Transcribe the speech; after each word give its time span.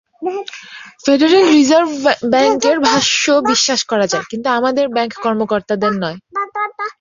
Federal 1.05 1.45
reserve 1.51 1.89
ব্যাংকের 2.33 2.77
ভাষ্য 2.87 3.23
বিশ্বাস 3.51 3.81
করা 3.91 4.05
যায় 4.11 4.25
কিন্তু 4.31 4.47
আমাদের 4.57 4.85
ব্যাংক 4.95 5.13
কর্মকর্তাদের 5.25 5.93
নয়। 6.03 6.17